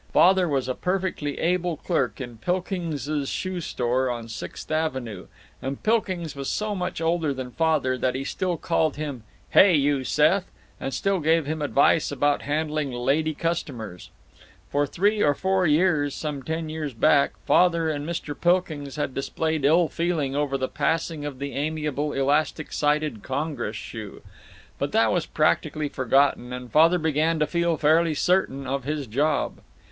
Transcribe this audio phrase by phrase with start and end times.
[0.13, 5.27] Father was a perfectly able clerk in Pilkings's shoe store on Sixth Avenue,
[5.61, 10.03] and Pilkings was so much older than Father that he still called him, "Hey you,
[10.03, 10.45] Seth!"
[10.79, 14.09] and still gave him advice about handling lady customers.
[14.71, 18.33] For three or four years, some ten years back, Father and Mr.
[18.33, 24.23] Pilkings had displayed ill feeling over the passing of the amiable elastic sided Congress shoe.
[24.79, 29.59] But that was practically forgotten, and Father began to feel fairly certain of his job.